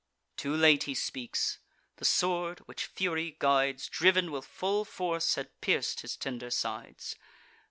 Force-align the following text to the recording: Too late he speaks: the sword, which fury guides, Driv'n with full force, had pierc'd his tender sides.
Too 0.35 0.55
late 0.55 0.85
he 0.85 0.95
speaks: 0.95 1.59
the 1.97 2.05
sword, 2.05 2.61
which 2.65 2.87
fury 2.87 3.35
guides, 3.37 3.87
Driv'n 3.87 4.31
with 4.31 4.45
full 4.47 4.83
force, 4.83 5.35
had 5.35 5.51
pierc'd 5.61 5.99
his 5.99 6.17
tender 6.17 6.49
sides. 6.49 7.15